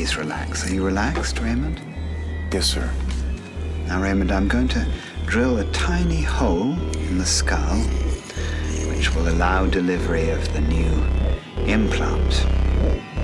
[0.00, 0.66] please relax.
[0.66, 1.78] Are you relaxed, Raymond?
[2.54, 2.90] Yes, sir.
[3.86, 4.90] Now, Raymond, I'm going to
[5.26, 7.76] drill a tiny hole in the skull,
[8.88, 10.90] which will allow delivery of the new
[11.66, 12.32] implant.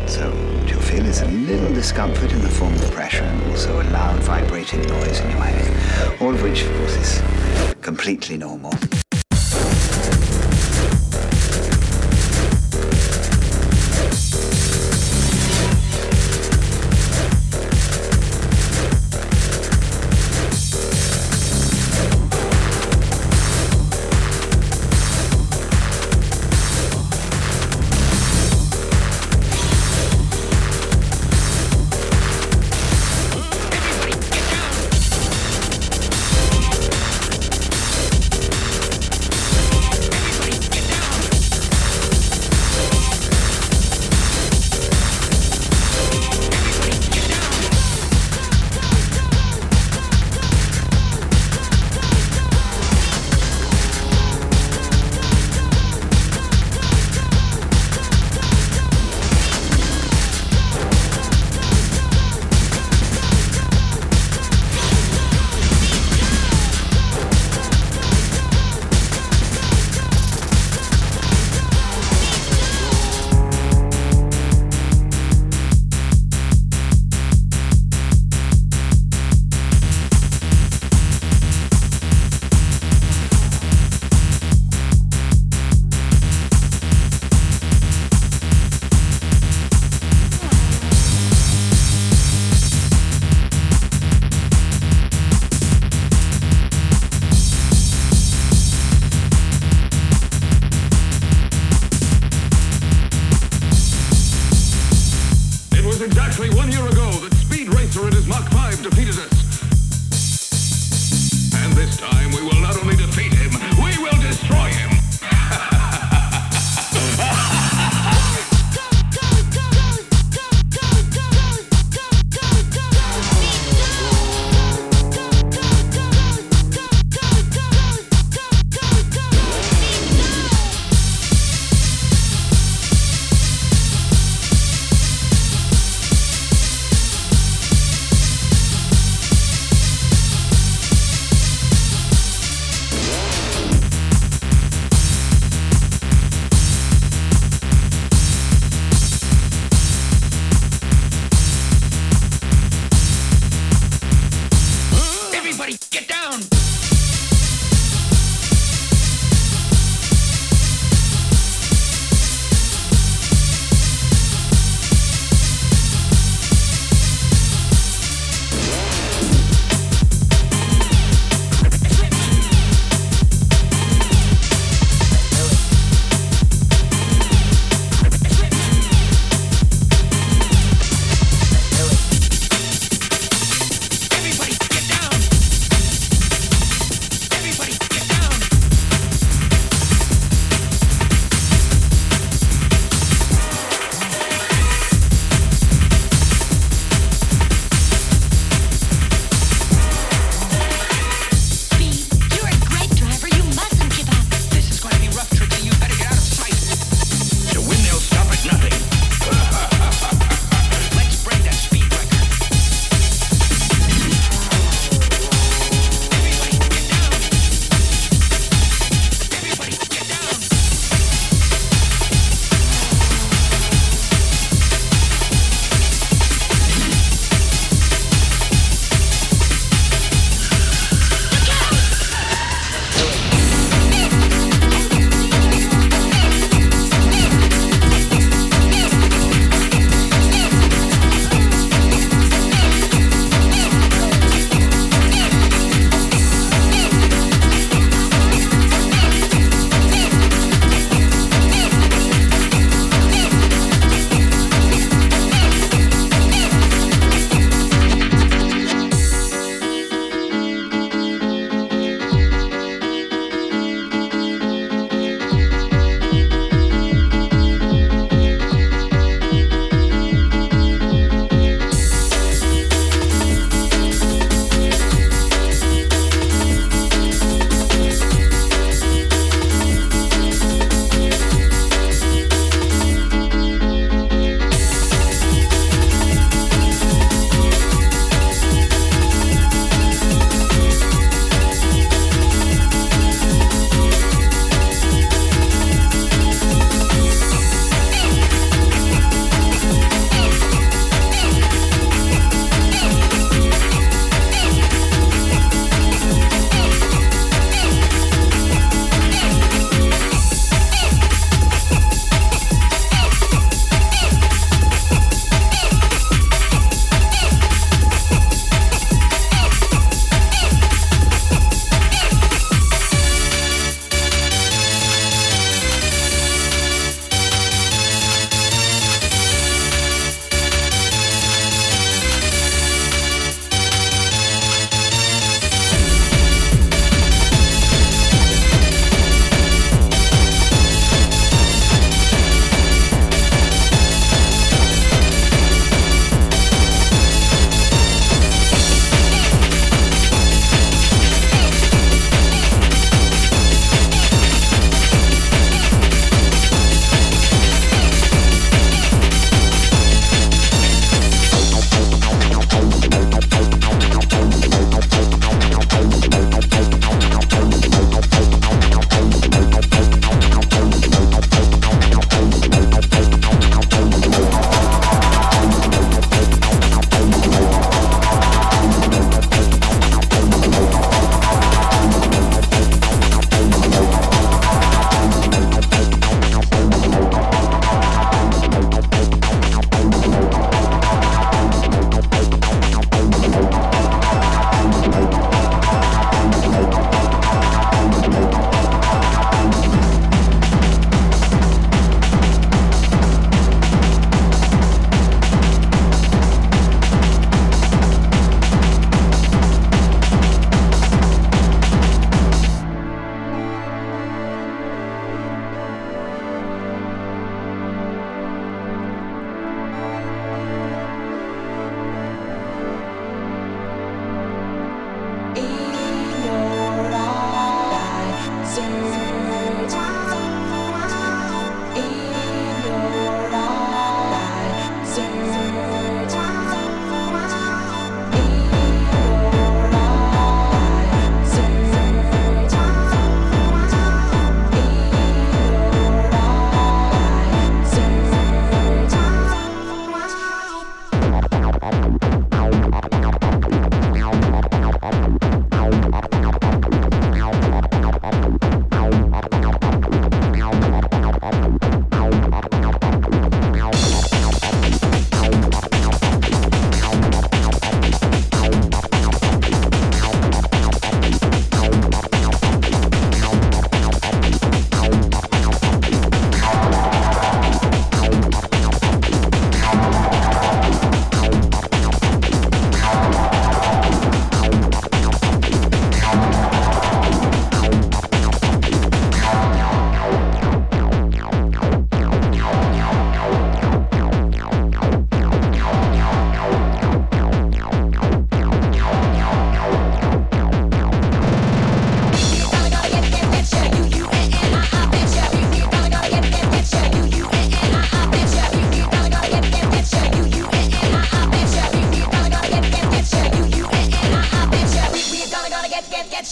[0.07, 3.81] So, what you'll feel is a little discomfort in the form of pressure and also
[3.81, 8.75] a loud vibrating noise in your head, all of which, of course, is completely normal.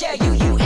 [0.03, 0.64] yeah, you, you